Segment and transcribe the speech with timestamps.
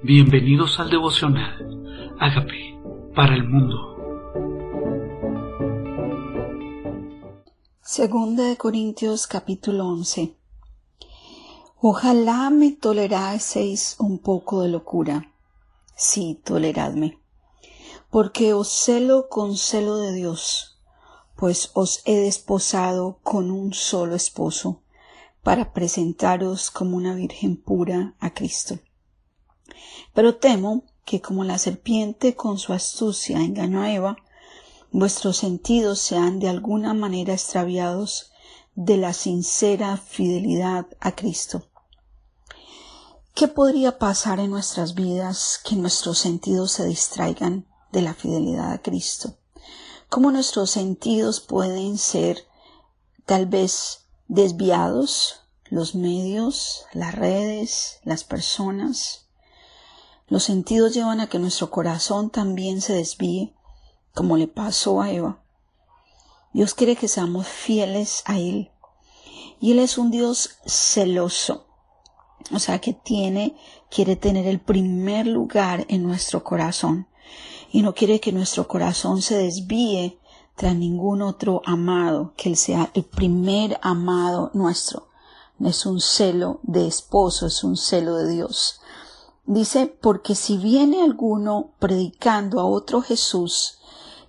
[0.00, 2.14] Bienvenidos al devocional.
[2.20, 2.80] Hágame
[3.16, 3.96] para el mundo.
[7.82, 10.36] Segunda de Corintios capítulo 11.
[11.80, 15.32] Ojalá me toleraseis un poco de locura.
[15.96, 17.18] Sí, toleradme.
[18.08, 20.78] Porque os celo con celo de Dios,
[21.34, 24.80] pues os he desposado con un solo esposo,
[25.42, 28.78] para presentaros como una virgen pura a Cristo.
[30.14, 34.16] Pero temo que como la serpiente con su astucia engañó a Eva,
[34.90, 38.32] vuestros sentidos sean de alguna manera extraviados
[38.74, 41.64] de la sincera fidelidad a Cristo.
[43.34, 48.82] ¿Qué podría pasar en nuestras vidas que nuestros sentidos se distraigan de la fidelidad a
[48.82, 49.36] Cristo?
[50.08, 52.46] ¿Cómo nuestros sentidos pueden ser
[53.26, 55.42] tal vez desviados?
[55.70, 59.27] Los medios, las redes, las personas.
[60.28, 63.54] Los sentidos llevan a que nuestro corazón también se desvíe,
[64.14, 65.42] como le pasó a Eva.
[66.52, 68.70] Dios quiere que seamos fieles a Él.
[69.60, 71.66] Y Él es un Dios celoso.
[72.52, 73.56] O sea, que tiene,
[73.90, 77.08] quiere tener el primer lugar en nuestro corazón.
[77.72, 80.18] Y no quiere que nuestro corazón se desvíe
[80.56, 85.08] tras ningún otro amado, que Él sea el primer amado nuestro.
[85.64, 88.80] Es un celo de esposo, es un celo de Dios.
[89.48, 93.78] Dice, porque si viene alguno predicando a otro Jesús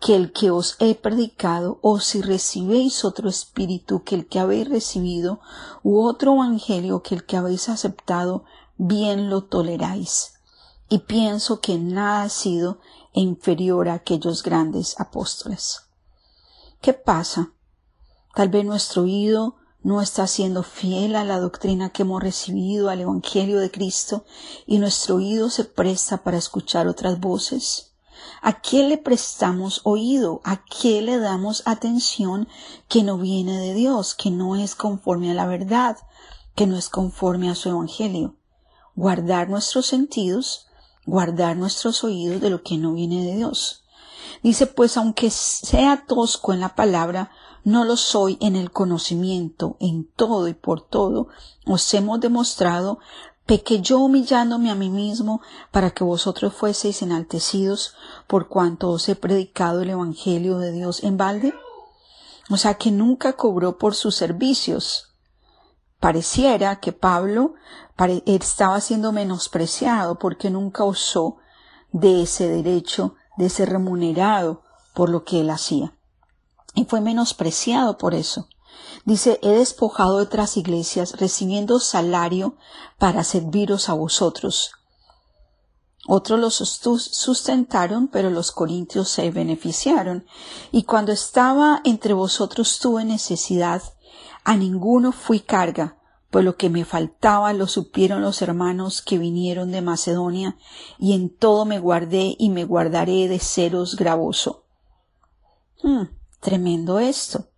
[0.00, 4.70] que el que os he predicado, o si recibéis otro espíritu que el que habéis
[4.70, 5.40] recibido,
[5.82, 8.44] u otro evangelio que el que habéis aceptado,
[8.78, 10.40] bien lo toleráis.
[10.88, 12.78] Y pienso que nada ha sido
[13.12, 15.82] inferior a aquellos grandes apóstoles.
[16.80, 17.52] ¿Qué pasa?
[18.34, 23.00] Tal vez nuestro oído no está siendo fiel a la doctrina que hemos recibido, al
[23.00, 24.24] Evangelio de Cristo,
[24.66, 27.92] y nuestro oído se presta para escuchar otras voces?
[28.40, 30.40] ¿A qué le prestamos oído?
[30.44, 32.48] ¿A qué le damos atención
[32.88, 35.96] que no viene de Dios, que no es conforme a la verdad,
[36.54, 38.36] que no es conforme a su Evangelio?
[38.94, 40.66] Guardar nuestros sentidos,
[41.06, 43.81] guardar nuestros oídos de lo que no viene de Dios.
[44.42, 47.30] Dice, pues aunque sea tosco en la palabra,
[47.64, 51.28] no lo soy en el conocimiento, en todo y por todo,
[51.66, 52.98] os hemos demostrado,
[53.46, 55.40] peque yo humillándome a mí mismo
[55.70, 57.94] para que vosotros fueseis enaltecidos
[58.26, 61.54] por cuanto os he predicado el Evangelio de Dios en balde?
[62.50, 65.12] O sea que nunca cobró por sus servicios.
[66.00, 67.54] Pareciera que Pablo
[68.26, 71.36] estaba siendo menospreciado porque nunca usó
[71.92, 74.62] de ese derecho, de ese remunerado
[74.94, 75.94] por lo que él hacía
[76.74, 78.48] y fue menospreciado por eso.
[79.04, 82.56] Dice, he despojado de otras iglesias recibiendo salario
[82.98, 84.72] para serviros a vosotros.
[86.08, 90.26] Otros los sustentaron, pero los corintios se beneficiaron.
[90.72, 93.82] Y cuando estaba entre vosotros tuve necesidad,
[94.44, 95.96] a ninguno fui carga,
[96.32, 100.56] pues lo que me faltaba lo supieron los hermanos que vinieron de Macedonia,
[100.98, 104.64] y en todo me guardé y me guardaré de seros gravoso.
[105.82, 106.04] Hmm.
[106.40, 107.50] Tremendo esto.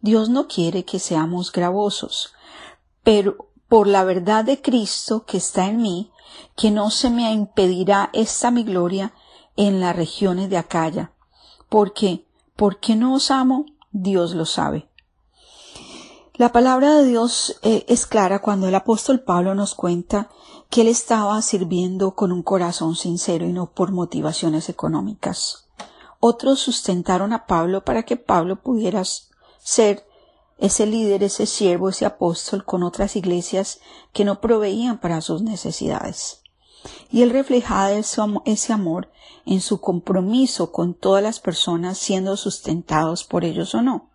[0.00, 2.32] Dios no quiere que seamos gravosos,
[3.02, 6.12] pero por la verdad de Cristo que está en mí,
[6.56, 9.12] que no se me impedirá esta mi gloria
[9.56, 11.14] en las regiones de Acaya.
[11.68, 14.88] Porque, porque no os amo, Dios lo sabe.
[16.40, 20.30] La palabra de Dios eh, es clara cuando el apóstol Pablo nos cuenta
[20.70, 25.66] que él estaba sirviendo con un corazón sincero y no por motivaciones económicas.
[26.18, 29.02] Otros sustentaron a Pablo para que Pablo pudiera
[29.58, 30.06] ser
[30.56, 33.80] ese líder, ese siervo, ese apóstol con otras iglesias
[34.14, 36.40] que no proveían para sus necesidades.
[37.10, 39.10] Y él reflejaba ese amor
[39.44, 44.09] en su compromiso con todas las personas siendo sustentados por ellos o no.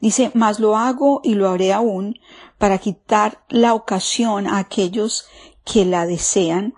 [0.00, 2.18] Dice, mas lo hago y lo haré aún
[2.58, 5.26] para quitar la ocasión a aquellos
[5.64, 6.74] que la desean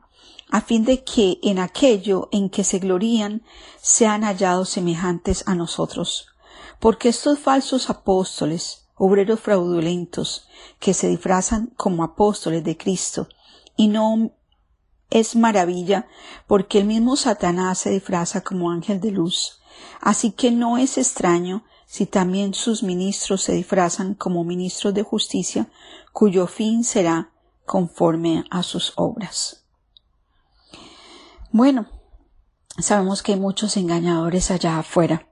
[0.52, 3.43] a fin de que en aquello en que se glorían
[3.81, 6.26] sean hallados semejantes a nosotros.
[6.78, 10.46] Porque estos falsos apóstoles, obreros fraudulentos,
[10.78, 13.28] que se disfrazan como apóstoles de Cristo,
[13.78, 14.32] y no
[15.08, 16.06] es maravilla,
[16.46, 19.62] porque el mismo Satanás se disfraza como ángel de luz.
[20.02, 25.68] Así que no es extraño si también sus ministros se disfrazan como ministros de justicia,
[26.10, 27.32] cuyo fin será
[27.66, 29.66] conforme a sus obras.
[31.50, 31.84] Bueno,
[32.78, 35.28] sabemos que hay muchos engañadores allá afuera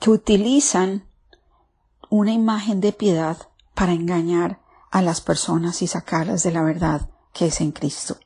[0.00, 1.08] que utilizan
[2.10, 3.36] una imagen de piedad
[3.76, 4.60] para engañar
[4.90, 8.16] a las personas y sacarlas de la verdad que es en Cristo.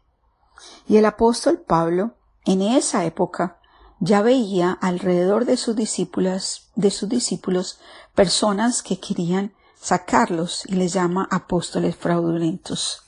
[0.87, 2.15] Y el apóstol Pablo,
[2.47, 3.58] en esa época,
[4.01, 7.81] ya veía alrededor de sus discípulos, de sus discípulos
[8.15, 13.03] personas que querían sacarlos y les llama apóstoles fraudulentos.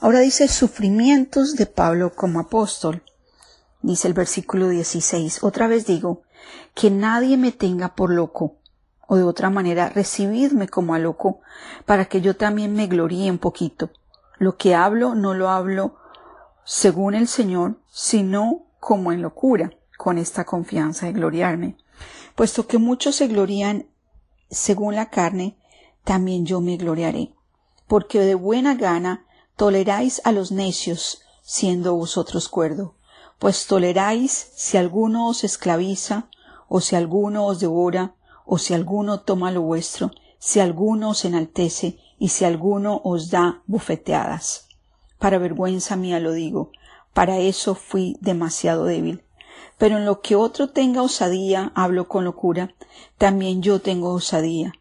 [0.00, 3.02] Ahora dice sufrimientos de Pablo como apóstol.
[3.82, 5.42] Dice el versículo 16.
[5.42, 6.22] Otra vez digo,
[6.74, 8.56] que nadie me tenga por loco,
[9.06, 11.40] o de otra manera, recibidme como a loco,
[11.86, 13.90] para que yo también me gloríe un poquito.
[14.38, 15.96] Lo que hablo no lo hablo
[16.64, 21.76] según el Señor, sino como en locura, con esta confianza de gloriarme.
[22.34, 23.86] Puesto que muchos se glorían
[24.48, 25.58] según la carne,
[26.04, 27.34] también yo me gloriaré.
[27.86, 32.94] Porque de buena gana toleráis a los necios, siendo vosotros cuerdo.
[33.38, 36.30] Pues toleráis si alguno os esclaviza,
[36.68, 38.14] o si alguno os devora,
[38.46, 43.62] o si alguno toma lo vuestro, si alguno os enaltece, y si alguno os da
[43.66, 44.68] bufeteadas.
[45.18, 46.70] Para vergüenza mía lo digo,
[47.12, 49.24] para eso fui demasiado débil.
[49.78, 52.74] Pero en lo que otro tenga osadía, hablo con locura,
[53.16, 54.72] también yo tengo osadía.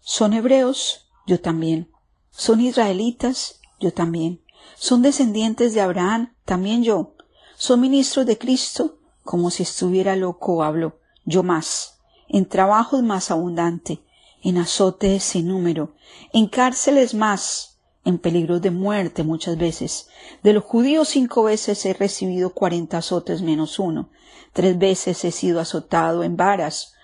[0.00, 1.90] Son hebreos, yo también.
[2.30, 4.40] Son israelitas, yo también.
[4.76, 7.14] Son descendientes de Abraham, también yo.
[7.56, 11.98] Son ministros de Cristo, como si estuviera loco hablo, yo más.
[12.28, 14.00] En trabajos más abundante,
[14.42, 15.94] en azotes sin número,
[16.32, 20.08] en cárceles más, en peligros de muerte muchas veces.
[20.42, 24.10] De los judíos cinco veces he recibido cuarenta azotes menos uno.
[24.56, 26.94] Tres veces he sido azotado en varas,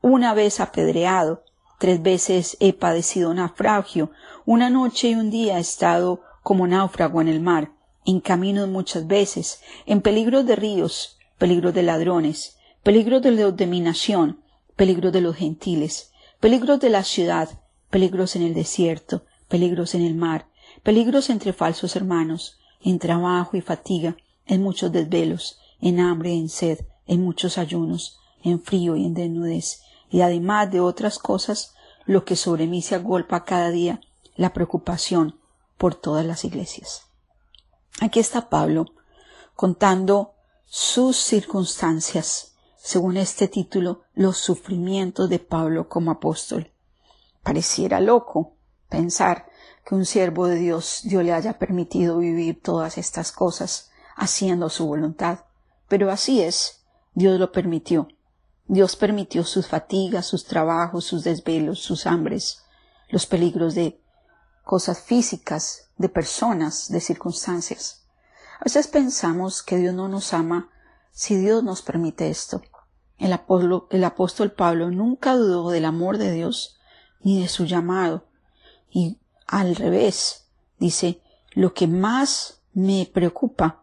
[0.00, 1.42] una vez apedreado,
[1.80, 4.12] tres veces he padecido naufragio,
[4.46, 7.72] una noche y un día he estado como náufrago en el mar,
[8.06, 14.38] en caminos muchas veces, en peligros de ríos, peligros de ladrones, peligros de dominación,
[14.76, 17.48] peligros de los gentiles, peligros de la ciudad,
[17.90, 20.46] peligros en el desierto, peligros en el mar,
[20.84, 24.16] peligros entre falsos hermanos, en trabajo y fatiga,
[24.46, 29.82] en muchos desvelos, en hambre en sed, en muchos ayunos, en frío y en desnudez,
[30.10, 31.74] y además de otras cosas,
[32.06, 34.00] lo que sobre mí se agolpa cada día,
[34.36, 35.40] la preocupación
[35.76, 37.02] por todas las iglesias.
[38.00, 38.86] Aquí está Pablo
[39.56, 40.34] contando
[40.66, 46.70] sus circunstancias, según este título, los sufrimientos de Pablo como apóstol.
[47.42, 48.52] Pareciera loco
[48.88, 49.48] pensar
[49.84, 54.86] que un siervo de Dios Dios le haya permitido vivir todas estas cosas haciendo su
[54.86, 55.40] voluntad.
[55.88, 56.79] Pero así es,
[57.14, 58.08] Dios lo permitió.
[58.66, 62.62] Dios permitió sus fatigas, sus trabajos, sus desvelos, sus hambres,
[63.08, 64.00] los peligros de
[64.64, 68.06] cosas físicas, de personas, de circunstancias.
[68.60, 70.70] A veces pensamos que Dios no nos ama
[71.10, 72.62] si Dios nos permite esto.
[73.18, 73.38] El,
[73.90, 76.78] el apóstol Pablo nunca dudó del amor de Dios
[77.22, 78.28] ni de su llamado.
[78.88, 80.46] Y al revés,
[80.78, 81.20] dice,
[81.52, 83.82] lo que más me preocupa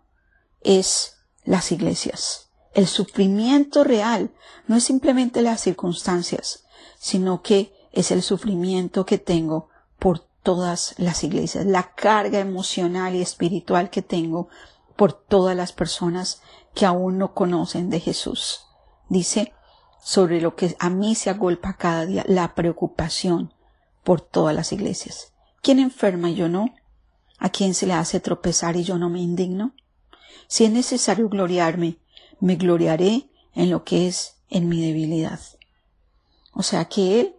[0.61, 2.46] es las iglesias.
[2.73, 4.31] El sufrimiento real
[4.67, 6.65] no es simplemente las circunstancias,
[6.99, 9.69] sino que es el sufrimiento que tengo
[9.99, 14.49] por todas las iglesias, la carga emocional y espiritual que tengo
[14.95, 16.41] por todas las personas
[16.73, 18.61] que aún no conocen de Jesús.
[19.09, 19.53] Dice
[20.01, 23.53] sobre lo que a mí se agolpa cada día, la preocupación
[24.03, 25.33] por todas las iglesias.
[25.61, 26.73] ¿Quién enferma y yo no?
[27.39, 29.73] ¿A quién se le hace tropezar y yo no me indigno?
[30.47, 31.99] Si es necesario gloriarme,
[32.39, 35.39] me gloriaré en lo que es en mi debilidad.
[36.53, 37.35] O sea que él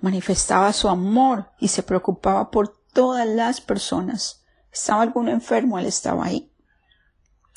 [0.00, 4.42] manifestaba su amor y se preocupaba por todas las personas.
[4.72, 6.52] Estaba alguno enfermo, él estaba ahí.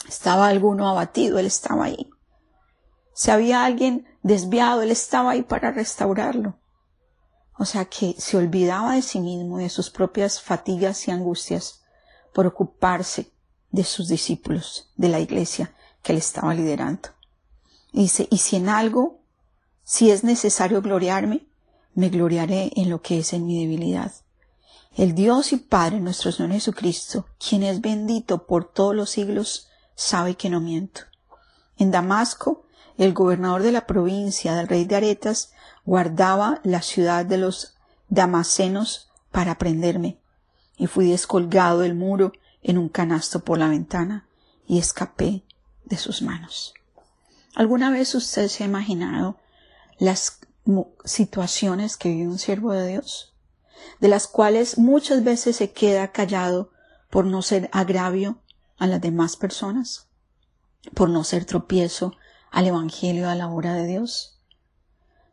[0.08, 2.10] Estaba alguno abatido, él estaba ahí.
[3.14, 6.60] Si había alguien desviado, él estaba ahí para restaurarlo.
[7.58, 11.84] O sea que se olvidaba de sí mismo, de sus propias fatigas y angustias,
[12.34, 13.32] por ocuparse
[13.72, 15.75] de sus discípulos, de la iglesia
[16.06, 17.10] que él estaba liderando.
[17.92, 19.22] dice, y si en algo,
[19.84, 21.48] si es necesario gloriarme,
[21.96, 24.12] me gloriaré en lo que es en mi debilidad.
[24.96, 30.36] El Dios y Padre nuestro Señor Jesucristo, quien es bendito por todos los siglos, sabe
[30.36, 31.02] que no miento.
[31.78, 32.68] En Damasco,
[33.00, 35.54] el gobernador de la provincia del rey de Aretas
[35.86, 37.74] guardaba la ciudad de los
[38.10, 40.20] damasenos para prenderme,
[40.78, 42.32] y fui descolgado del muro
[42.62, 44.28] en un canasto por la ventana
[44.68, 45.44] y escapé
[45.86, 46.74] de sus manos.
[47.56, 49.38] ¿Alguna vez usted se ha imaginado
[49.98, 50.40] las
[51.04, 53.34] situaciones que vive un siervo de Dios,
[54.00, 56.72] de las cuales muchas veces se queda callado
[57.10, 58.42] por no ser agravio
[58.78, 60.08] a las demás personas,
[60.94, 62.14] por no ser tropiezo
[62.52, 64.40] al Evangelio a la obra de Dios.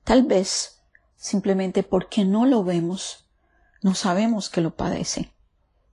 [0.05, 0.81] Tal vez
[1.17, 3.27] simplemente porque no lo vemos,
[3.81, 5.33] no sabemos que lo padece.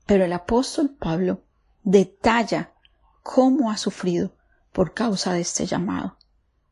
[0.05, 1.43] Pero el apóstol Pablo
[1.83, 2.73] detalla
[3.21, 4.31] cómo ha sufrido
[4.71, 6.17] por causa de este llamado.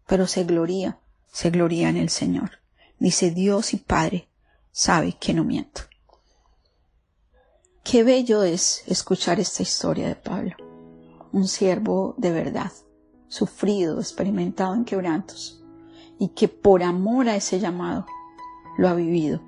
[0.05, 0.99] Pero se gloria,
[1.31, 2.59] se gloria en el Señor.
[2.99, 4.29] Dice Dios y Padre,
[4.71, 5.81] sabe que no miento.
[7.83, 10.55] Qué bello es escuchar esta historia de Pablo,
[11.31, 12.71] un siervo de verdad,
[13.27, 15.63] sufrido, experimentado en quebrantos,
[16.19, 18.05] y que por amor a ese llamado
[18.77, 19.41] lo ha vivido.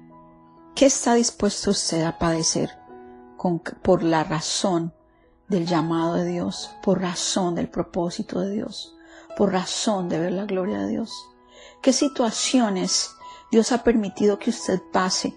[0.76, 2.70] ¿Qué está dispuesto usted a padecer
[3.82, 4.94] por la razón
[5.50, 8.96] del llamado de Dios, por razón del propósito de Dios,
[9.36, 11.12] por razón de ver la gloria de Dios?
[11.82, 13.12] ¿Qué situaciones
[13.52, 15.36] Dios ha permitido que usted pase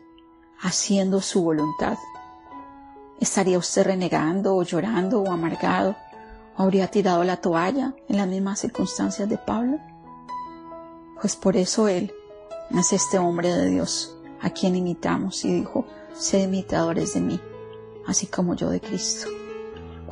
[0.61, 1.97] haciendo su voluntad?
[3.19, 5.97] ¿Estaría usted renegando o llorando o amargado?
[6.57, 9.79] ¿O habría tirado la toalla en las mismas circunstancias de Pablo?
[11.21, 12.13] Pues por eso Él
[12.71, 17.41] es este hombre de Dios a quien imitamos y dijo, sed imitadores de mí,
[18.07, 19.29] así como yo de Cristo.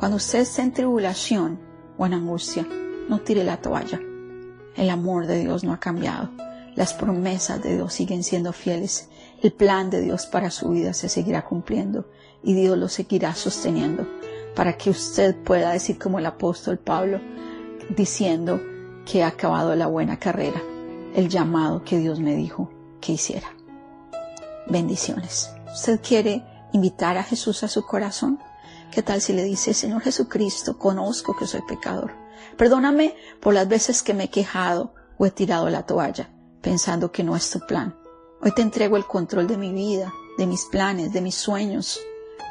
[0.01, 1.59] Cuando usted esté en tribulación
[1.95, 2.67] o en angustia,
[3.07, 3.99] no tire la toalla.
[4.75, 6.31] El amor de Dios no ha cambiado.
[6.73, 9.09] Las promesas de Dios siguen siendo fieles.
[9.43, 12.09] El plan de Dios para su vida se seguirá cumpliendo
[12.41, 14.07] y Dios lo seguirá sosteniendo
[14.55, 17.21] para que usted pueda decir como el apóstol Pablo,
[17.95, 18.59] diciendo
[19.05, 20.63] que ha acabado la buena carrera,
[21.13, 23.49] el llamado que Dios me dijo que hiciera.
[24.65, 25.51] Bendiciones.
[25.71, 26.43] ¿Usted quiere
[26.73, 28.39] invitar a Jesús a su corazón?
[28.91, 32.11] ¿Qué tal si le dice, Señor Jesucristo, conozco que soy pecador?
[32.57, 36.29] Perdóname por las veces que me he quejado o he tirado la toalla,
[36.61, 37.95] pensando que no es tu plan.
[38.41, 42.01] Hoy te entrego el control de mi vida, de mis planes, de mis sueños,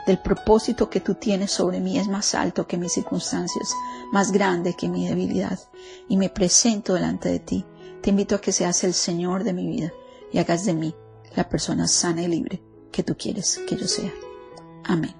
[0.06, 3.75] del propósito que tú tienes sobre mí es más alto que mis circunstancias,
[4.11, 5.59] más grande que mi debilidad,
[6.09, 7.66] y me presento delante de ti.
[8.00, 9.92] Te invito a que seas el Señor de mi vida
[10.32, 10.94] y hagas de mí
[11.37, 14.12] la persona sana y libre que tú quieres que yo sea.
[14.85, 15.20] Amén.